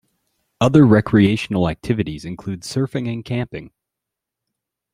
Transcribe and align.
Other 0.59 0.83
recreational 0.83 1.69
activities 1.69 2.25
include 2.25 2.61
surfing 2.63 3.07
and 3.07 3.23
camping. 3.23 3.71